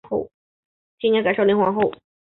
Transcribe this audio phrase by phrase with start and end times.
[0.03, 0.31] 后来在汉高帝
[0.99, 1.91] 七年改称昭灵皇后。